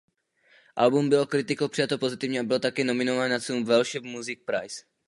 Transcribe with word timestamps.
Album 0.75 1.09
bylo 1.09 1.25
kritikou 1.27 1.67
přijato 1.67 1.97
pozitivně 1.97 2.39
a 2.39 2.43
bylo 2.43 2.59
také 2.59 2.83
nominováno 2.83 3.29
na 3.33 3.39
cenu 3.39 3.65
Welsh 3.65 3.99
Music 4.01 4.39
Prize. 4.45 4.81